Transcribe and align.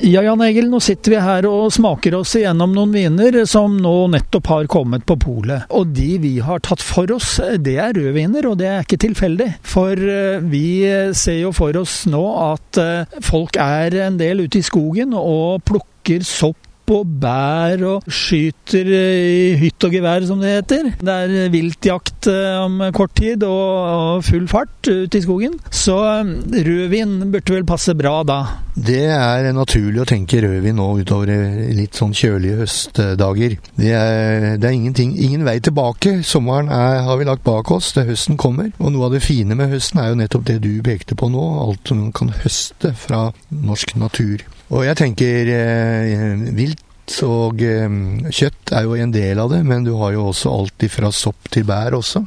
Ja, 0.00 0.20
Jan 0.22 0.40
Egil, 0.46 0.68
nå 0.70 0.78
sitter 0.78 1.10
vi 1.10 1.18
her 1.18 1.46
og 1.48 1.72
smaker 1.74 2.14
oss 2.20 2.36
igjennom 2.38 2.70
noen 2.70 2.92
viner 2.94 3.34
som 3.50 3.74
nå 3.82 3.94
nettopp 4.12 4.50
har 4.52 4.68
kommet 4.70 5.02
på 5.08 5.16
polet. 5.18 5.66
Og 5.74 5.90
de 5.90 6.20
vi 6.22 6.36
har 6.44 6.62
tatt 6.62 6.84
for 6.84 7.10
oss, 7.16 7.32
det 7.58 7.74
er 7.82 7.96
rødviner, 7.96 8.46
og 8.46 8.60
det 8.60 8.68
er 8.70 8.86
ikke 8.86 9.00
tilfeldig. 9.08 9.48
For 9.66 9.98
eh, 9.98 10.38
vi 10.46 10.86
ser 11.18 11.40
jo 11.40 11.50
for 11.56 11.74
oss 11.82 12.04
nå 12.06 12.22
at 12.44 12.78
eh, 12.78 13.18
folk 13.26 13.58
er 13.58 13.98
en 14.06 14.20
del 14.22 14.46
ute 14.46 14.62
i 14.62 14.66
skogen 14.68 15.18
og 15.18 15.66
plukker 15.66 16.22
sopp 16.22 16.67
og 16.94 17.08
bær 17.22 17.82
og 17.88 18.06
skyter 18.10 18.88
i 18.92 19.56
hytt 19.60 19.86
og 19.86 19.94
gevær, 19.94 20.24
som 20.28 20.42
det 20.42 20.54
heter. 20.58 20.90
Det 21.00 21.14
er 21.14 21.52
viltjakt 21.52 22.28
eh, 22.32 22.56
om 22.62 22.80
kort 22.96 23.14
tid 23.18 23.44
og 23.46 24.24
full 24.26 24.48
fart 24.50 24.88
ute 24.88 25.18
i 25.18 25.24
skogen. 25.24 25.58
Så 25.70 25.96
eh, 26.06 26.32
rødvin 26.68 27.18
burde 27.32 27.56
vel 27.58 27.68
passe 27.68 27.94
bra 27.98 28.20
da. 28.26 28.38
Det 28.78 29.04
er 29.10 29.50
naturlig 29.56 30.04
å 30.04 30.08
tenke 30.08 30.42
rødvin 30.44 30.78
nå 30.78 30.88
utover 31.00 31.32
litt 31.74 31.98
sånn 31.98 32.14
kjølige 32.16 32.60
høstdager. 32.62 33.56
Det 33.78 33.94
er, 33.94 34.46
det 34.60 34.68
er 34.68 34.76
ingenting, 34.76 35.16
ingen 35.18 35.46
vei 35.48 35.58
tilbake. 35.64 36.20
Sommeren 36.26 36.70
er, 36.72 37.02
har 37.06 37.18
vi 37.18 37.26
lagt 37.28 37.46
bak 37.46 37.72
oss, 37.74 37.90
det 37.96 38.06
høsten 38.10 38.38
kommer. 38.40 38.70
Og 38.78 38.94
noe 38.94 39.08
av 39.08 39.16
det 39.16 39.24
fine 39.24 39.58
med 39.58 39.72
høsten 39.74 40.02
er 40.02 40.12
jo 40.12 40.20
nettopp 40.22 40.46
det 40.50 40.60
du 40.66 40.72
pekte 40.86 41.18
på 41.18 41.30
nå, 41.32 41.48
alt 41.64 41.90
som 41.90 42.04
man 42.04 42.14
kan 42.14 42.32
høste 42.44 42.94
fra 42.98 43.28
norsk 43.50 43.96
natur. 43.98 44.46
Og 44.68 44.84
jeg 44.84 44.98
tenker 45.00 45.48
eh, 45.54 46.48
vilt 46.56 46.84
og 47.24 47.62
eh, 47.64 47.88
kjøtt 48.28 48.74
er 48.76 48.84
jo 48.84 48.98
en 49.00 49.14
del 49.14 49.40
av 49.40 49.52
det, 49.54 49.62
men 49.64 49.86
du 49.86 49.94
har 50.00 50.12
jo 50.12 50.26
også 50.28 50.52
alt 50.52 50.84
ifra 50.84 51.12
sopp 51.14 51.48
til 51.54 51.64
bær 51.68 51.96
også, 51.96 52.24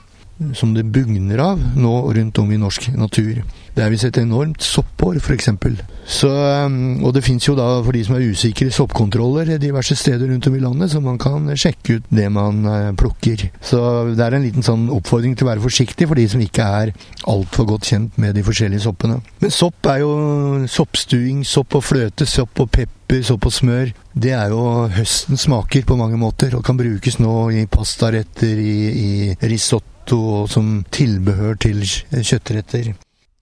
som 0.58 0.74
det 0.76 0.88
bugner 0.92 1.42
av 1.44 1.60
nå 1.78 1.96
rundt 2.16 2.40
om 2.42 2.52
i 2.52 2.60
norsk 2.60 2.92
natur. 2.98 3.42
Der 3.76 3.88
vi 3.88 3.98
setter 4.02 4.26
enormt 4.26 4.64
soppår, 4.66 5.16
f.eks. 5.22 5.48
Um, 6.28 7.04
og 7.06 7.14
det 7.16 7.24
fins 7.24 7.46
jo 7.48 7.54
da, 7.56 7.68
for 7.86 7.96
de 7.96 8.02
som 8.04 8.18
er 8.18 8.26
usikre, 8.28 8.68
soppkontroller 8.74 9.54
diverse 9.62 9.96
steder 9.96 10.28
rundt 10.28 10.50
om 10.50 10.58
i 10.58 10.64
landet, 10.64 10.92
så 10.92 11.00
man 11.04 11.20
kan 11.22 11.48
sjekke 11.56 12.00
ut 12.00 12.10
det 12.12 12.28
man 12.36 12.66
uh, 12.68 12.92
plukker. 13.00 13.46
Så 13.64 13.80
det 14.12 14.26
er 14.26 14.36
en 14.36 14.44
liten 14.44 14.66
sånn 14.66 14.90
oppfordring 14.92 15.38
til 15.38 15.48
å 15.48 15.52
være 15.54 15.64
forsiktig 15.64 16.10
for 16.10 16.20
de 16.20 16.28
som 16.34 16.44
ikke 16.44 16.68
er 16.82 16.92
altfor 17.32 17.70
godt 17.70 17.88
kjent 17.94 18.20
med 18.20 18.36
de 18.36 18.44
forskjellige 18.44 18.84
soppene. 18.84 19.22
Men 19.40 19.56
sopp 19.56 19.88
er 19.94 20.02
jo 20.04 20.12
soppstuing, 20.68 21.46
sopp 21.48 21.80
og 21.80 21.86
fløte, 21.88 22.28
sopp 22.28 22.66
og 22.66 22.74
pepper, 22.76 23.24
sopp 23.28 23.48
og 23.48 23.56
smør. 23.56 23.94
Det 24.12 24.36
er 24.36 24.52
jo 24.52 24.90
høstens 24.92 25.48
smaker 25.48 25.88
på 25.88 25.96
mange 26.00 26.20
måter, 26.20 26.58
og 26.58 26.66
kan 26.68 26.80
brukes 26.80 27.22
nå 27.24 27.38
i 27.56 27.64
pastaretter, 27.72 28.60
i, 28.60 28.76
i 28.92 29.48
risotto 29.48 29.88
og 30.10 30.50
som 30.50 30.84
tilbehør 30.92 31.60
til 31.62 31.84
kjøttretter. 32.12 32.94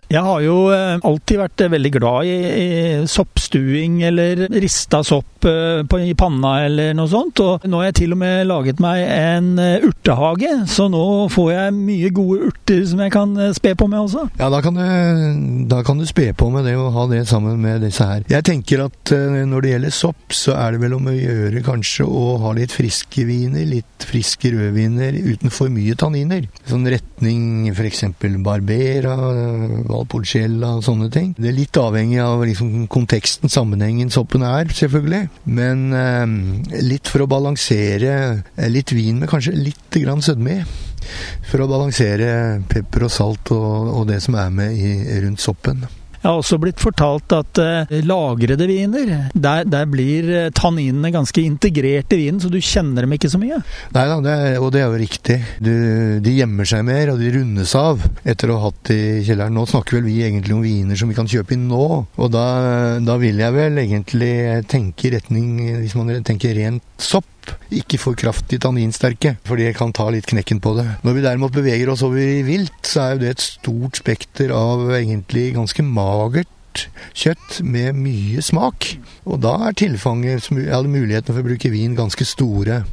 Jeg 0.10 0.26
har 0.26 0.40
jo 0.42 0.54
eh, 0.74 0.96
alltid 1.06 1.38
vært 1.38 1.62
eh, 1.62 1.70
veldig 1.70 1.90
glad 1.94 2.26
i, 2.26 2.38
soppstuing 3.06 4.00
eller 4.08 4.48
rista 4.58 5.04
sopp 5.06 5.46
eh, 5.46 5.84
i 6.02 6.16
panna 6.18 6.56
eller 6.66 6.96
noe 6.98 7.06
sånt. 7.12 7.38
Og 7.46 7.68
nå 7.70 7.78
har 7.78 7.92
jeg 7.92 7.98
til 8.00 8.16
og 8.16 8.20
med 8.24 8.48
laget 8.50 8.82
meg 8.82 9.04
en 9.06 9.52
urtehage, 9.86 10.50
så 10.74 10.88
nå 10.90 11.04
får 11.30 11.52
jeg 11.54 11.76
mye 11.78 12.10
gode 12.18 12.48
urter 12.50 12.82
som 12.90 13.04
jeg 13.06 13.14
kan 13.14 13.38
spe 13.54 13.76
på 13.78 13.86
med 13.92 14.08
også. 14.08 14.24
Ja, 14.42 14.50
da 14.50 14.64
kan 14.66 14.80
du, 14.80 15.68
da 15.70 15.84
kan 15.86 16.02
du 16.02 16.08
spe 16.10 16.32
på 16.34 16.50
med 16.56 16.66
det 16.66 16.74
og 16.80 16.90
ha 16.98 17.06
det 17.14 17.22
sammen 17.30 17.62
med 17.62 17.86
disse 17.86 18.10
her. 18.10 18.26
Jeg 18.34 18.48
tenker 18.50 18.88
at 18.88 19.14
når 19.14 19.62
det 19.62 19.76
gjelder 19.76 19.94
sopp, 19.94 20.34
så 20.34 20.58
er 20.58 20.74
det 20.74 20.82
vel 20.88 20.98
om 20.98 21.12
å 21.12 21.14
gjøre 21.14 21.62
kanskje 21.70 22.10
å 22.10 22.40
ha 22.48 22.56
litt 22.58 22.74
friske 22.74 23.28
viner, 23.30 23.62
litt 23.78 24.10
friske 24.10 24.56
rødviner 24.58 25.22
uten 25.22 25.54
for 25.54 25.70
mye 25.70 25.94
tanniner. 25.94 26.50
Sånn 26.66 26.90
retning 26.90 27.70
f.eks. 27.76 28.08
Barbera 28.42 29.14
Valpolicella 30.00 30.76
og 30.80 30.86
sånne 30.86 31.10
ting. 31.14 31.34
Det 31.38 31.52
er 31.52 31.58
litt 31.58 31.80
avhengig 31.80 32.20
av 32.24 32.44
liksom, 32.48 32.88
konteksten, 32.92 33.52
sammenhengen 33.52 34.12
soppen 34.14 34.46
er, 34.48 34.72
selvfølgelig. 34.76 35.30
Men 35.60 35.88
eh, 35.96 36.82
litt 36.86 37.12
for 37.12 37.26
å 37.26 37.30
balansere 37.32 38.14
eh, 38.40 38.70
litt 38.72 38.94
vin 38.96 39.22
med 39.22 39.32
kanskje 39.32 39.58
litt 39.58 40.00
grann 40.00 40.24
sødme 40.26 40.60
i. 40.60 40.68
For 41.50 41.64
å 41.64 41.70
balansere 41.70 42.60
pepper 42.70 43.08
og 43.08 43.14
salt 43.14 43.54
og, 43.56 43.94
og 43.96 44.10
det 44.10 44.20
som 44.24 44.38
er 44.40 44.52
med 44.54 44.76
i, 44.78 44.94
rundt 45.24 45.44
soppen. 45.44 45.86
Jeg 46.20 46.28
har 46.28 46.40
også 46.42 46.60
blitt 46.60 46.82
fortalt 46.84 47.32
at 47.32 47.62
uh, 47.64 47.94
lagrede 48.04 48.68
viner, 48.68 49.12
der, 49.34 49.64
der 49.64 49.86
blir 49.88 50.28
uh, 50.28 50.50
tanninene 50.56 51.14
ganske 51.16 51.44
integrert 51.44 52.12
i 52.16 52.20
vinen, 52.26 52.42
så 52.44 52.52
du 52.52 52.60
kjenner 52.60 53.06
dem 53.06 53.16
ikke 53.16 53.32
så 53.32 53.40
mye. 53.40 53.62
Nei 53.96 54.06
da, 54.12 54.20
det 54.26 54.36
er, 54.36 54.58
og 54.60 54.74
det 54.76 54.84
er 54.84 54.92
jo 54.92 55.00
riktig. 55.00 55.40
Du, 55.64 55.72
de 56.26 56.36
gjemmer 56.36 56.68
seg 56.68 56.84
mer, 56.88 57.14
og 57.14 57.24
de 57.24 57.32
rundes 57.38 57.76
av 57.80 58.04
etter 58.28 58.52
å 58.52 58.60
ha 58.60 58.68
hatt 58.68 58.92
i 58.96 59.02
kjelleren. 59.24 59.56
Nå 59.56 59.66
snakker 59.72 60.00
vel 60.00 60.10
vi 60.10 60.20
egentlig 60.28 60.58
om 60.58 60.66
viner 60.66 61.00
som 61.00 61.12
vi 61.12 61.18
kan 61.18 61.30
kjøpe 61.30 61.56
inn 61.56 61.70
nå, 61.72 61.88
og 62.04 62.32
da, 62.36 62.46
da 63.00 63.20
vil 63.22 63.40
jeg 63.40 63.56
vel 63.56 63.80
egentlig 63.86 64.34
tenke 64.70 65.08
i 65.08 65.16
retning, 65.16 65.54
hvis 65.80 65.96
man 65.96 66.12
tenker 66.28 66.58
rent 66.60 66.84
sopp, 67.00 67.28
ikke 67.82 68.00
for 68.02 68.20
kraftig 68.20 68.62
tanninsterke, 68.64 69.36
for 69.48 69.60
det 69.60 69.74
kan 69.78 69.94
ta 69.96 70.10
litt 70.14 70.30
knekken 70.30 70.62
på 70.64 70.76
det. 70.80 70.88
Når 71.06 71.18
vi 71.18 71.26
derimot 71.26 71.56
beveger 71.56 71.92
oss 71.94 72.06
over 72.06 72.22
i 72.22 72.44
vilt, 72.48 72.80
så 72.86 73.04
er 73.04 73.16
jo 73.16 73.24
det 73.24 73.34
et 73.36 73.46
stort 73.46 74.00
spekter 74.02 74.54
av 74.56 74.88
egentlig 74.98 75.52
ganske 75.58 75.86
magert 75.86 76.88
kjøtt 77.18 77.60
med 77.66 77.98
mye 77.98 78.44
smak. 78.46 78.94
Og 79.28 79.42
da 79.44 79.56
er 79.68 79.78
tilfanget, 79.78 80.52
eller 80.54 80.90
mulighetene 80.92 81.36
for 81.36 81.44
å 81.44 81.50
bruke 81.50 81.74
vin, 81.74 81.98
ganske 81.98 82.28
store. 82.28 82.84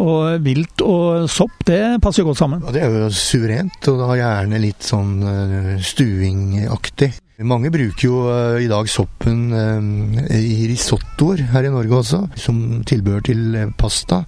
Og 0.00 0.44
vilt 0.44 0.82
og 0.86 1.26
sopp, 1.30 1.64
det 1.66 1.98
passer 2.02 2.22
jo 2.22 2.30
godt 2.30 2.40
sammen. 2.40 2.62
Ja, 2.64 2.74
det 2.74 2.84
er 2.84 2.94
jo 2.94 3.10
suverent, 3.14 3.80
og 3.90 3.98
da 4.04 4.14
gjerne 4.20 4.62
litt 4.62 4.86
sånn 4.86 5.18
uh, 5.26 5.74
stuingaktig. 5.82 7.12
Mange 7.40 7.70
bruker 7.72 8.04
jo 8.04 8.18
uh, 8.28 8.58
i 8.60 8.68
dag 8.68 8.88
soppen 8.92 9.38
uh, 9.54 10.34
i 10.36 10.66
risottoer 10.68 11.46
her 11.54 11.64
i 11.64 11.72
Norge 11.72 11.96
også, 12.02 12.18
som 12.36 12.58
tilbehør 12.84 13.22
til 13.30 13.40
uh, 13.56 13.70
pasta. 13.80 14.18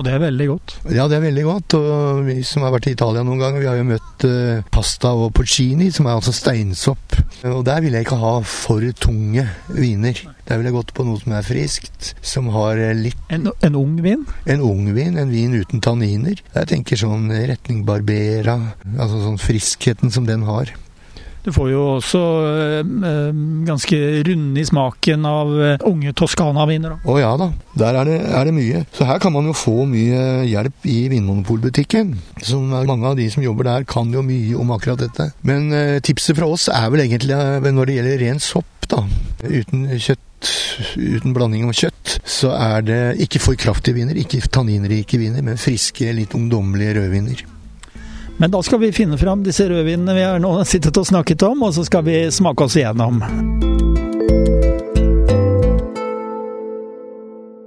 Og 0.00 0.06
det 0.06 0.14
er 0.14 0.22
veldig 0.22 0.46
godt? 0.48 0.76
Ja, 0.88 1.04
det 1.10 1.18
er 1.18 1.26
veldig 1.26 1.44
godt. 1.44 1.76
Og 1.76 2.22
vi 2.30 2.38
som 2.48 2.64
har 2.64 2.72
vært 2.72 2.88
i 2.88 2.94
Italia 2.96 3.24
noen 3.26 3.42
ganger, 3.42 3.60
vi 3.60 3.68
har 3.68 3.76
jo 3.76 3.88
møtt 3.90 4.24
pasta 4.72 5.10
og 5.18 5.34
porcini, 5.36 5.90
som 5.92 6.08
er 6.08 6.16
altså 6.16 6.32
steinsopp. 6.32 7.18
Og 7.50 7.60
der 7.66 7.82
vil 7.84 7.96
jeg 7.96 8.06
ikke 8.06 8.20
ha 8.22 8.36
for 8.46 8.86
tunge 9.02 9.44
viner. 9.76 10.22
Der 10.48 10.60
vil 10.60 10.68
jeg 10.70 10.76
gått 10.76 10.94
på 10.96 11.04
noe 11.06 11.20
som 11.20 11.34
er 11.36 11.44
friskt, 11.46 12.12
som 12.24 12.48
har 12.54 12.80
litt 12.96 13.18
En, 13.32 13.50
en 13.52 13.76
ung 13.78 13.98
vin? 14.04 14.24
En 14.48 14.64
ung 14.64 14.88
vin, 14.96 15.18
en 15.20 15.32
vin 15.32 15.58
uten 15.58 15.82
tanniner. 15.84 16.40
Jeg 16.54 16.70
tenker 16.72 17.00
sånn 17.00 17.28
retning 17.32 17.84
Barbera, 17.88 18.56
altså 18.96 19.20
sånn 19.26 19.42
friskheten 19.42 20.14
som 20.14 20.28
den 20.28 20.46
har. 20.48 20.72
Du 21.42 21.50
får 21.50 21.70
jo 21.72 21.82
også 21.96 22.20
øh, 22.46 23.30
ganske 23.66 23.98
runde 24.28 24.60
i 24.60 24.66
smaken 24.66 25.26
av 25.26 25.50
øh, 25.50 25.86
unge 25.90 26.12
Toskana-viner. 26.14 27.00
Å 27.02 27.16
ja 27.18 27.32
da, 27.40 27.48
der 27.78 27.98
er 27.98 28.10
det, 28.10 28.18
er 28.30 28.46
det, 28.46 28.54
mye. 28.54 28.84
Så 28.94 29.08
her 29.08 29.18
kan 29.22 29.34
man 29.34 29.48
jo 29.50 29.56
få 29.56 29.82
mye 29.90 30.44
hjelp 30.46 30.86
i 30.86 30.98
Vinmonopolbutikken. 31.10 32.14
Som 32.46 32.70
mange 32.70 33.10
av 33.10 33.18
de 33.18 33.26
som 33.32 33.42
jobber 33.42 33.66
der, 33.66 33.86
kan 33.90 34.12
jo 34.14 34.22
mye 34.26 34.54
om 34.58 34.70
akkurat 34.76 35.02
dette. 35.02 35.32
Men 35.42 35.72
øh, 35.74 35.96
tipset 36.04 36.38
fra 36.38 36.46
oss 36.46 36.68
er 36.70 36.92
vel 36.94 37.08
egentlig 37.08 37.38
når 37.72 37.90
det 37.90 37.98
gjelder 37.98 38.22
ren 38.22 38.42
sopp, 38.42 38.86
da. 38.92 39.02
Uten 39.42 39.88
kjøtt 39.98 40.28
uten 40.98 41.34
blanding 41.36 41.68
av 41.68 41.76
kjøtt, 41.78 42.16
så 42.26 42.50
er 42.56 42.82
det 42.86 43.00
ikke 43.22 43.42
for 43.42 43.58
kraftige 43.58 44.00
viner, 44.00 44.18
ikke 44.18 44.42
tanninrike 44.50 45.20
viner, 45.20 45.44
men 45.46 45.60
friske, 45.60 46.10
litt 46.16 46.34
ungdommelige 46.38 46.96
rødviner. 46.98 47.44
Men 48.36 48.50
da 48.50 48.62
skal 48.62 48.80
vi 48.82 48.92
finne 48.92 49.18
fram 49.20 49.44
disse 49.44 49.68
rødvinene 49.70 50.16
vi 50.16 50.24
har 50.26 50.40
nå 50.42 50.54
sittet 50.68 50.98
og 50.98 51.06
snakket 51.08 51.44
om, 51.46 51.66
og 51.68 51.74
så 51.76 51.84
skal 51.86 52.06
vi 52.06 52.24
smake 52.32 52.64
oss 52.64 52.78
igjennom. 52.80 53.22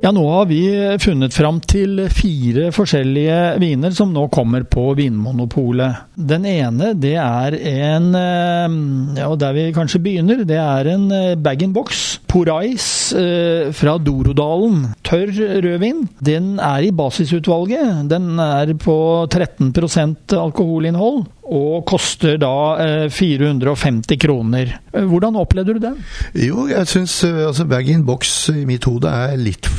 Ja, 0.06 0.12
nå 0.14 0.22
har 0.30 0.46
vi 0.46 0.60
funnet 1.02 1.34
fram 1.34 1.58
til 1.66 2.04
fire 2.14 2.68
forskjellige 2.76 3.38
viner 3.58 3.94
som 3.96 4.12
nå 4.14 4.28
kommer 4.30 4.62
på 4.70 4.92
Vinmonopolet. 5.00 6.04
Den 6.14 6.46
ene, 6.46 6.92
det 6.94 7.16
er 7.18 7.58
en 7.58 8.12
Og 8.14 9.18
Ja, 9.18 9.32
der 9.42 9.58
vi 9.58 9.72
kanskje 9.74 10.04
begynner, 10.06 10.44
det 10.46 10.62
er 10.62 10.92
en 10.94 11.10
eh, 11.10 11.34
bag-in-box. 11.34 12.25
Porais 12.36 13.14
eh, 13.16 13.72
fra 13.72 13.94
Dorodalen. 14.04 14.90
Tørr 15.08 15.32
rødvin. 15.64 16.02
Den 16.20 16.58
er 16.60 16.84
i 16.84 16.92
basisutvalget. 16.92 18.10
Den 18.12 18.36
er 18.44 18.74
på 18.76 18.98
13% 19.32 20.36
alkoholinnhold 20.36 21.24
og 21.46 21.86
koster 21.88 22.36
da 22.42 23.08
450 23.08 24.20
kroner. 24.20 24.74
Hvordan 24.92 25.38
opplevde 25.40 25.78
du 25.78 25.84
den? 25.84 26.00
Jo, 26.36 26.66
jeg 26.68 26.90
syns 26.90 27.22
altså 27.24 27.68
bag-in-box 27.70 28.50
i 28.50 28.66
mitt 28.68 28.90
hode 28.90 29.14
er 29.14 29.38
litt 29.40 29.70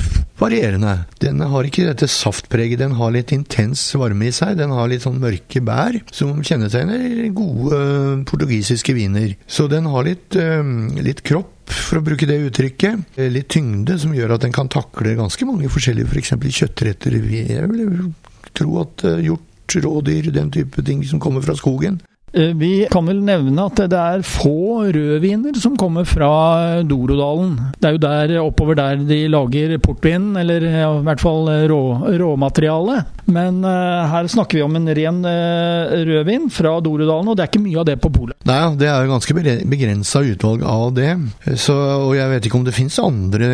varierende. 0.41 0.93
Den 1.23 1.41
har 1.41 1.67
ikke 1.67 1.87
dette 1.89 2.09
saftpreget, 2.11 2.81
den 2.81 2.97
har 2.99 3.13
litt 3.15 3.33
intens 3.35 3.83
varme 3.99 4.29
i 4.29 4.35
seg. 4.35 4.57
Den 4.61 4.75
har 4.77 4.91
litt 4.91 5.05
sånn 5.07 5.21
mørke 5.23 5.63
bær, 5.65 5.99
som 6.15 6.43
kjennetegner 6.45 7.29
gode 7.37 7.81
portugisiske 8.29 8.97
viner. 8.97 9.35
Så 9.47 9.69
den 9.73 9.89
har 9.93 10.07
litt, 10.09 10.37
litt 11.03 11.23
kropp 11.27 11.73
for 11.73 12.01
å 12.01 12.05
bruke 12.07 12.29
det 12.29 12.39
uttrykket. 12.47 13.19
Litt 13.33 13.51
tyngde, 13.53 13.99
som 14.03 14.15
gjør 14.17 14.37
at 14.37 14.47
den 14.47 14.55
kan 14.57 14.71
takle 14.73 15.17
ganske 15.19 15.49
mange 15.49 15.71
forskjellige 15.73 16.13
f.eks. 16.13 16.35
For 16.37 16.59
kjøttretter. 16.61 17.21
Jeg 17.33 17.71
vil 17.73 18.11
tro 18.57 18.83
at 18.85 19.07
hjort, 19.25 19.79
rådyr, 19.83 20.31
den 20.31 20.53
type 20.55 20.85
ting 20.87 21.01
som 21.05 21.19
kommer 21.23 21.43
fra 21.43 21.57
skogen, 21.59 21.99
Eh, 21.99 22.16
vi 22.35 22.87
kan 22.91 23.07
vel 23.07 23.21
nevne 23.25 23.69
at 23.71 23.79
det 23.89 23.97
er 23.97 24.25
få 24.27 24.83
rødviner 24.93 25.57
som 25.63 25.77
kommer 25.79 26.05
fra 26.05 26.83
Dorodalen. 26.83 27.55
Det 27.79 27.87
er 27.89 27.95
jo 27.95 28.03
der 28.03 28.35
oppover 28.43 28.77
der 28.77 28.97
de 29.07 29.21
lager 29.31 29.79
portvin, 29.79 30.35
eller 30.37 30.67
i 30.67 31.03
hvert 31.07 31.23
fall 31.23 31.49
rå, 31.71 31.81
råmateriale. 32.19 33.05
Men 33.27 33.59
uh, 33.67 34.07
her 34.11 34.29
snakker 34.31 34.59
vi 34.59 34.65
om 34.65 34.77
en 34.79 34.91
ren 34.95 35.19
uh, 35.27 35.95
rødvin 36.07 36.47
fra 36.53 36.77
Dorudalen, 36.85 37.31
og 37.31 37.37
det 37.39 37.45
er 37.45 37.51
ikke 37.51 37.65
mye 37.65 37.81
av 37.83 37.89
det 37.89 37.97
på 38.03 38.11
polet. 38.15 38.39
Nei, 38.47 38.61
det 38.79 38.89
er 38.91 39.03
jo 39.03 39.15
ganske 39.15 39.37
begrensa 39.67 40.23
utvalg 40.27 40.63
av 40.67 40.95
det. 40.97 41.11
Så, 41.59 41.75
og 41.75 42.15
jeg 42.17 42.31
vet 42.33 42.47
ikke 42.47 42.61
om 42.61 42.67
det 42.67 42.77
fins 42.77 42.99
andre 43.03 43.51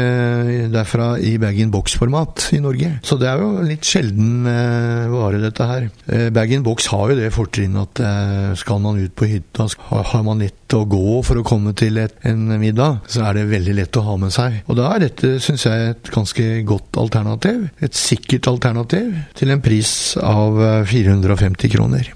derfra 0.72 1.14
i 1.24 1.34
bag-in-box-format 1.40 2.50
i 2.56 2.60
Norge. 2.64 2.92
Så 3.06 3.16
det 3.20 3.30
er 3.30 3.40
jo 3.40 3.66
litt 3.66 3.88
sjelden 3.88 4.48
uh, 4.48 5.08
vare, 5.12 5.40
dette 5.42 5.68
her. 5.68 5.88
Bag-in-box 6.32 6.90
har 6.92 7.12
jo 7.12 7.18
det 7.18 7.32
fortrinnet 7.34 8.02
at 8.02 8.58
skal 8.60 8.80
man 8.82 9.00
ut 9.00 9.14
på 9.16 9.28
hytta, 9.30 9.66
har 9.88 10.24
man 10.26 10.42
lett 10.72 10.78
å 10.78 10.88
gå 10.88 11.20
for 11.22 11.40
å 11.40 11.44
komme 11.44 11.74
til 11.76 11.98
et, 12.00 12.14
en 12.24 12.48
middag, 12.60 13.02
så 13.06 13.26
er 13.28 13.36
det 13.36 13.50
veldig 13.50 13.76
lett 13.76 13.96
å 13.96 14.06
ha 14.06 14.16
med 14.16 14.32
seg. 14.32 14.62
Og 14.68 14.78
da 14.78 14.94
er 14.94 15.06
dette, 15.08 15.38
syns 15.40 15.66
jeg, 15.66 15.92
et 15.92 16.12
ganske 16.12 16.62
godt 16.64 16.96
alternativ. 16.96 17.68
Et 17.80 17.94
sikkert 17.94 18.48
alternativ 18.48 19.12
til 19.34 19.52
en 19.52 19.62
pris 19.62 20.16
av 20.22 20.84
450 20.88 21.66
eh, 21.66 21.72
kroner. 21.72 22.12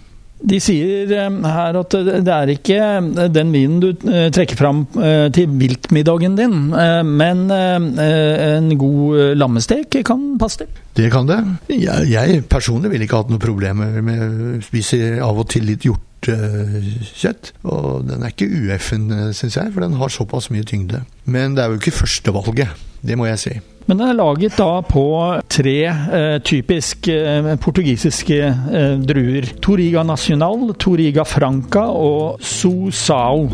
De 0.47 0.59
sier 0.61 1.11
eh, 1.11 1.37
her 1.57 1.79
at 1.81 1.97
det 1.97 2.33
er 2.33 2.53
ikke 2.53 2.79
eh, 2.79 3.29
den 3.33 3.53
vinen 3.55 3.81
du 3.83 3.91
trekker 3.97 4.59
fram 4.59 4.85
til 5.33 5.53
viltmiddagen 5.61 6.37
din, 6.39 6.73
men 6.73 7.47
en 7.53 8.73
god 8.79 9.37
lammestek 9.37 10.01
kan 10.07 10.35
passe 10.41 10.65
til. 10.65 10.83
Det 10.97 11.11
kan 11.13 11.29
det. 11.29 11.41
Jeg, 11.77 12.09
jeg 12.13 12.45
personlig 12.49 12.93
ville 12.93 13.09
ikke 13.09 13.21
hatt 13.25 13.33
noe 13.33 13.43
problem 13.43 13.85
med 14.07 14.27
å 14.27 14.53
spise 14.65 15.19
av 15.21 15.45
og 15.45 15.51
til 15.53 15.69
litt 15.69 15.85
hjort 15.89 16.05
kjøtt. 16.27 17.53
Og 17.69 18.05
den 18.09 18.23
er 18.23 18.35
ikke 18.35 18.51
UF-en, 18.51 19.09
syns 19.37 19.57
jeg, 19.59 19.73
for 19.73 19.85
den 19.87 19.97
har 20.01 20.13
såpass 20.13 20.51
mye 20.55 20.67
tyngde. 20.67 21.05
Men 21.25 21.57
det 21.57 21.65
er 21.65 21.73
jo 21.73 21.81
ikke 21.81 21.99
førstevalget, 22.03 22.87
det 23.07 23.19
må 23.19 23.29
jeg 23.31 23.43
si. 23.43 23.57
Men 23.87 24.01
den 24.01 24.09
er 24.11 24.17
laget 24.19 24.57
da 24.59 24.81
på 24.83 25.05
tre 25.53 25.77
eh, 25.87 26.39
typisk 26.43 27.07
eh, 27.13 27.53
portugisiske 27.63 28.41
eh, 28.43 28.97
druer. 28.99 29.47
Toriga 29.63 30.03
Nacional, 30.03 30.75
Toriga 30.75 31.23
Franca 31.23 31.87
og 31.95 32.43
Susao. 32.43 33.47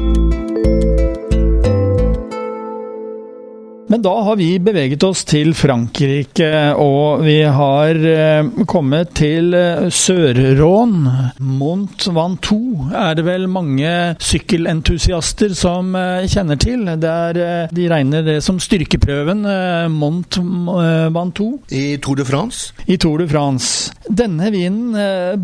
Men 3.92 4.00
da 4.02 4.12
har 4.24 4.36
vi 4.40 4.54
beveget 4.56 5.02
oss 5.04 5.20
til 5.28 5.50
Frankrike, 5.52 6.48
og 6.80 7.26
vi 7.26 7.42
har 7.44 7.98
eh, 8.08 8.46
kommet 8.64 9.10
til 9.18 9.52
eh, 9.52 9.90
Sør-Rån. 9.92 10.94
Mont 11.44 12.06
Ventoux 12.08 12.86
er 12.96 13.18
det 13.18 13.26
vel 13.26 13.44
mange 13.52 13.90
sykkelentusiaster 14.16 15.52
som 15.52 15.92
eh, 15.92 16.24
kjenner 16.24 16.56
til. 16.56 16.88
Er, 16.88 17.68
de 17.68 17.90
regner 17.92 18.24
det 18.24 18.38
som 18.46 18.56
styrkeprøven 18.64 19.44
Mont 19.92 20.40
Ventoux. 21.12 21.60
I 21.68 21.98
Tour 22.00 22.22
de 22.22 22.24
France? 22.24 22.72
I 22.88 22.96
Tour 22.96 23.20
de 23.20 23.28
France. 23.28 23.92
Denne 24.08 24.48
vinen, 24.56 24.96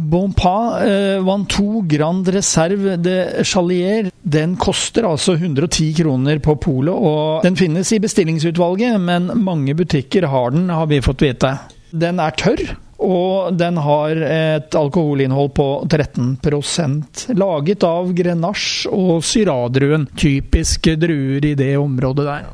Bonpas 0.09 1.21
Ventoux 1.21 1.85
Grand 1.89 2.33
Reserve 2.33 2.97
de 2.97 3.45
Chalier, 3.45 4.09
den 4.25 4.57
koster 4.61 5.05
altså 5.09 5.37
110 5.37 5.93
kroner 6.01 6.41
på 6.41 6.57
polet, 6.65 6.97
og 6.97 7.45
den 7.45 7.61
finnes 7.61 7.93
i 7.93 8.01
bestilling 8.03 8.38
Forbedringsutvalget, 8.39 9.01
men 9.01 9.31
mange 9.43 9.75
butikker 9.75 10.23
har 10.31 10.51
den, 10.51 10.69
har 10.71 10.87
vi 10.87 11.01
fått 11.03 11.23
vite. 11.23 11.59
Den 11.91 12.21
er 12.21 12.31
tørr. 12.39 12.77
Og 12.99 13.55
den 13.55 13.77
har 13.79 14.11
et 14.11 14.75
alkoholinnhold 14.75 15.53
på 15.55 15.67
13% 15.87 17.29
laget 17.39 17.85
av 17.87 18.13
grenasj 18.15 18.89
og 18.91 19.23
syradruen. 19.27 20.09
Typiske 20.19 20.97
druer 20.99 21.45
i 21.47 21.55
det 21.59 21.77
området 21.79 22.27
der. 22.27 22.47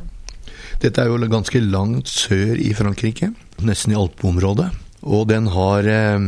Dette 0.80 1.00
er 1.00 1.08
jo 1.08 1.32
ganske 1.32 1.60
langt 1.64 2.08
sør 2.08 2.56
i 2.60 2.72
Frankrike, 2.76 3.32
nesten 3.64 3.92
i 3.94 3.98
alpeområdet. 3.98 4.70
Og 5.04 5.28
den 5.28 5.48
har, 5.52 5.84
eh, 5.84 6.18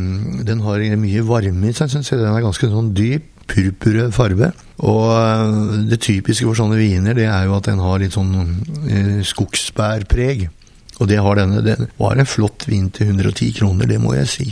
den 0.45 0.61
har 0.61 0.85
mye 0.97 1.23
varme 1.25 1.69
i 1.69 1.73
seg, 1.73 1.89
syns 1.89 2.11
jeg. 2.11 2.21
Den 2.21 2.35
er 2.35 2.45
ganske 2.45 2.69
sånn 2.69 2.93
dyp 2.93 3.36
purpurrød 3.51 4.13
farge. 4.17 4.53
Og 4.85 5.09
eh, 5.15 5.89
det 5.91 6.03
typiske 6.05 6.47
for 6.47 6.59
sånne 6.59 6.79
viner, 6.81 7.17
det 7.17 7.29
er 7.31 7.49
jo 7.49 7.57
at 7.57 7.71
den 7.71 7.83
har 7.83 8.01
litt 8.03 8.17
sånn 8.17 8.33
eh, 8.91 9.19
skogsbærpreg. 9.27 10.47
Og 10.97 11.11
det 11.11 11.21
har 11.21 11.37
denne. 11.37 11.61
Det 11.65 11.77
var 12.01 12.17
en 12.17 12.29
flott 12.29 12.65
vin 12.69 12.89
til 12.95 13.13
110 13.13 13.53
kroner, 13.59 13.89
det 13.89 14.01
må 14.01 14.17
jeg 14.17 14.33
si. 14.33 14.49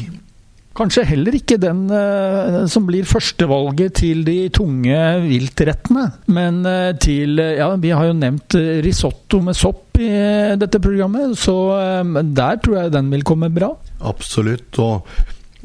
Kanskje 0.75 1.05
heller 1.06 1.37
ikke 1.38 1.56
den 1.62 1.85
uh, 1.87 2.64
som 2.67 2.82
blir 2.88 3.06
førstevalget 3.06 3.94
til 4.00 4.25
de 4.26 4.49
tunge 4.52 4.97
viltrettene, 5.23 6.08
men 6.35 6.64
uh, 6.67 6.90
til 6.99 7.38
Ja, 7.38 7.69
vi 7.79 7.93
har 7.94 8.08
jo 8.08 8.17
nevnt 8.19 8.56
risotto 8.82 9.38
med 9.47 9.55
sopp 9.55 10.00
i 10.02 10.11
uh, 10.11 10.56
dette 10.58 10.82
programmet, 10.82 11.37
så 11.38 11.55
der 12.02 12.58
tror 12.58 12.81
jeg 12.81 12.94
den 12.97 13.12
vil 13.14 13.23
komme 13.23 13.52
bra. 13.55 13.70
Absolutt. 14.02 14.82
Og 14.82 15.06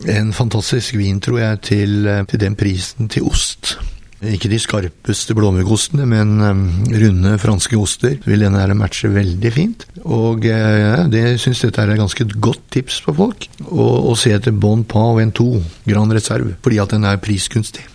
en 0.07 0.33
fantastisk 0.35 0.95
vin, 0.99 1.19
tror 1.19 1.39
jeg, 1.39 1.61
til, 1.71 1.95
eh, 2.07 2.25
til 2.29 2.39
den 2.39 2.55
prisen 2.55 3.09
til 3.11 3.27
ost. 3.27 3.77
Ikke 4.19 4.49
de 4.51 4.57
skarpeste 4.59 5.31
blåmuggostene, 5.37 6.03
men 6.05 6.41
um, 6.43 6.63
runde 6.91 7.37
franske 7.39 7.77
oster 7.79 8.17
vil 8.25 8.43
denne 8.43 8.59
her 8.59 8.73
matche 8.75 9.07
veldig 9.07 9.51
fint. 9.55 9.85
Og 10.03 10.43
jeg 10.43 11.05
det 11.13 11.23
syns 11.39 11.61
dette 11.63 11.79
er 11.79 11.93
et 11.93 12.01
ganske 12.01 12.27
godt 12.35 12.65
tips 12.75 12.99
for 13.05 13.15
folk. 13.15 13.47
Å 13.71 14.11
se 14.19 14.33
etter 14.35 14.51
Bon 14.51 14.83
Pas 14.83 15.15
Ventoux 15.15 15.63
Grand 15.87 16.11
Reserve, 16.11 16.57
fordi 16.65 16.81
at 16.83 16.91
den 16.91 17.07
er 17.07 17.21
priskunstig. 17.23 17.87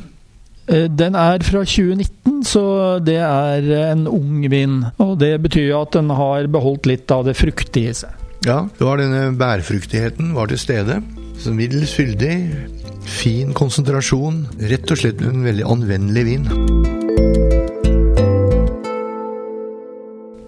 Den 0.65 1.13
er 1.13 1.45
fra 1.45 1.61
2019, 1.61 2.41
så 2.49 2.65
det 3.05 3.21
er 3.21 3.69
en 3.93 4.07
ung 4.09 4.47
vin. 4.49 4.81
Og 5.05 5.19
det 5.21 5.35
betyr 5.45 5.75
at 5.77 5.93
den 5.93 6.09
har 6.09 6.49
beholdt 6.49 6.89
litt 6.89 7.13
av 7.13 7.29
det 7.29 7.37
fruktige 7.37 7.93
i 7.93 7.99
seg. 8.01 8.17
Ja, 8.49 8.63
det 8.65 8.85
var 8.85 9.01
denne 9.01 9.29
bærfruktigheten 9.37 10.33
var 10.37 10.49
til 10.49 10.61
stede. 10.61 11.03
Så 11.39 11.53
middels 11.55 11.95
fyldig, 11.97 12.35
fin 13.09 13.55
konsentrasjon. 13.57 14.45
Rett 14.71 14.91
og 14.95 15.01
slett 15.01 15.25
en 15.25 15.45
veldig 15.45 15.67
anvendelig 15.69 16.27
vin. 16.31 17.04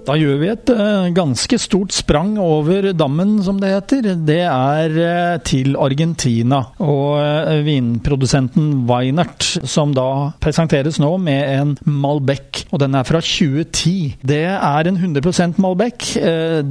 Da 0.06 0.14
gjør 0.14 0.36
vi 0.38 0.50
et 0.52 0.70
uh, 0.70 1.08
ganske 1.14 1.58
stort 1.58 1.94
sprang 1.94 2.36
over 2.38 2.92
dammen, 2.94 3.40
som 3.42 3.58
det 3.58 3.72
heter. 3.72 4.12
Det 4.26 4.42
er 4.46 4.92
uh, 4.94 5.38
til 5.42 5.74
Argentina. 5.82 6.60
Og 6.78 7.18
uh, 7.18 7.64
vinprodusenten 7.66 8.84
Weinert, 8.86 9.42
som 9.66 9.94
da 9.96 10.30
presenteres 10.42 11.00
nå 11.02 11.10
med 11.18 11.42
en 11.56 11.72
Malbec. 11.90 12.62
Og 12.70 12.82
den 12.84 12.94
er 12.94 13.06
fra 13.08 13.18
2010. 13.18 13.96
Det 14.22 14.44
er 14.54 14.90
en 14.90 15.00
100% 15.00 15.58
Malbec. 15.62 16.12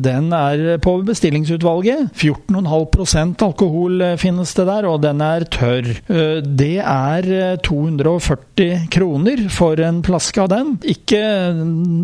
den 0.05 0.31
er 0.35 0.77
på 0.83 0.95
bestillingsutvalget. 1.07 2.15
14,5% 2.15 3.43
alkohol 3.43 4.03
finnes 4.21 4.53
det 4.55 4.67
der, 4.69 4.87
og 4.87 5.01
den 5.03 5.21
er 5.23 5.45
tørr. 5.51 5.91
det 6.45 6.77
er 6.79 7.57
240 7.65 8.87
kroner 8.93 9.43
for 9.51 9.79
en 9.83 10.01
flaske 10.05 10.41
av 10.43 10.51
den. 10.53 10.75
Ikke 10.95 11.21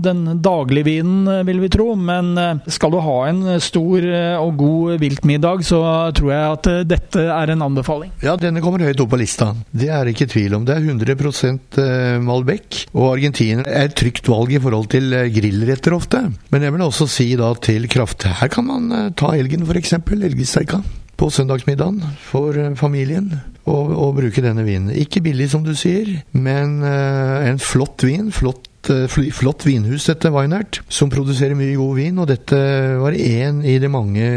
den 0.04 0.26
daglige 0.44 0.90
vinen 1.22 1.40
Eh, 1.40 1.44
vil 1.46 1.60
vi 1.60 1.70
tro. 1.70 1.96
Men 1.96 2.38
eh, 2.38 2.58
skal 2.68 2.92
du 2.92 3.00
ha 3.00 3.18
en 3.30 3.60
stor 3.62 4.06
eh, 4.06 4.38
og 4.40 4.58
god 4.58 5.00
viltmiddag, 5.02 5.66
så 5.66 5.82
tror 6.14 6.32
jeg 6.32 6.56
at 6.56 6.70
dette 6.88 7.20
er 7.22 7.52
en 7.52 7.62
anbefaling. 7.62 8.12
Ja, 8.24 8.36
denne 8.36 8.62
kommer 8.62 8.84
høyt 8.86 9.02
opp 9.02 9.12
på 9.12 9.20
lista. 9.22 9.54
Det 9.72 9.90
er 9.90 10.08
ikke 10.08 10.30
tvil 10.32 10.56
om. 10.56 10.66
Det 10.66 10.76
er 10.76 10.86
100% 10.86 11.82
Malbec. 12.22 12.86
Og 12.94 13.14
Argentina 13.16 13.66
er 13.66 13.90
et 13.90 13.98
trygt 13.98 14.28
valg 14.30 14.54
i 14.54 14.62
forhold 14.62 14.90
til 14.92 15.14
grillretter 15.34 15.96
ofte. 15.96 16.24
Men 16.52 16.66
jeg 16.66 16.74
vil 16.74 16.86
også 16.86 17.08
si 17.10 17.30
da 17.40 17.52
til 17.62 17.88
kraft 17.92 18.26
Her 18.40 18.50
kan 18.52 18.68
man 18.68 19.14
ta 19.18 19.34
elgen, 19.36 19.66
f.eks. 19.68 19.98
Elgsteika 20.12 20.82
på 21.18 21.30
søndagsmiddagen 21.30 22.02
for 22.26 22.58
familien 22.80 23.30
og, 23.70 23.92
og, 23.94 24.16
bruke 24.18 24.42
denne 24.42 24.64
vinen. 24.66 24.90
Ikke 24.98 25.22
billig, 25.22 25.52
som 25.52 25.66
du 25.66 25.74
sier, 25.78 26.10
men 26.34 26.80
uh, 26.82 27.46
en 27.46 27.62
flott 27.62 28.02
vin. 28.08 28.32
Flott 28.34 28.71
flott 28.88 29.66
vinhus, 29.66 30.06
dette 30.10 30.32
Weinert, 30.34 30.82
som 30.90 31.10
produserer 31.12 31.56
mye 31.58 31.78
god 31.78 31.96
vin. 31.98 32.20
Og 32.22 32.30
dette 32.30 32.58
var 33.02 33.16
én 33.16 33.62
i 33.66 33.78
de 33.82 33.90
mange 33.92 34.28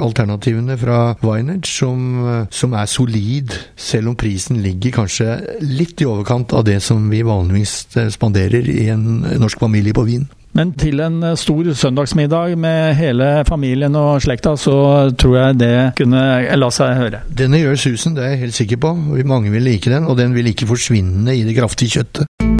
alternativene 0.00 0.76
fra 0.80 1.16
Weinert 1.22 1.66
som, 1.66 2.00
eh, 2.26 2.46
som, 2.50 2.74
er 2.74 2.86
solid, 2.86 3.54
selv 3.76 4.12
om 4.12 4.16
prisen 4.16 4.62
ligger 4.62 5.00
kanskje 5.00 5.38
litt 5.60 6.00
i 6.00 6.08
overkant 6.08 6.52
av 6.52 6.64
det 6.64 6.80
som 6.82 7.08
vi 7.10 7.22
vanligvis 7.22 7.96
eh, 7.96 8.08
spanderer 8.08 8.68
i 8.68 8.88
en 8.90 9.24
norsk 9.40 9.58
familie 9.58 9.96
på 9.96 10.06
vin. 10.06 10.28
Men 10.52 10.72
til 10.74 10.98
en 11.00 11.22
stor 11.38 11.68
søndagsmiddag 11.78 12.56
med 12.58 12.96
hele 12.98 13.44
familien 13.46 13.94
og 13.94 14.22
slekta, 14.22 14.56
så 14.58 15.10
tror 15.14 15.36
jeg 15.38 15.60
det 15.60 15.74
kunne 16.00 16.22
la 16.58 16.70
seg 16.74 16.96
høre. 16.98 17.22
Denne 17.30 17.62
gjør 17.62 17.78
susen, 17.78 18.16
det 18.18 18.24
er 18.24 18.34
jeg 18.34 18.44
helt 18.46 18.58
sikker 18.58 18.82
på. 18.82 18.94
Mange 19.30 19.54
vil 19.54 19.62
like 19.62 19.92
den, 19.92 20.10
og 20.10 20.18
den 20.18 20.34
vil 20.34 20.50
ikke 20.50 20.66
forsvinne 20.66 21.36
i 21.36 21.46
det 21.46 21.54
kraftige 21.60 22.00
kjøttet. 22.00 22.59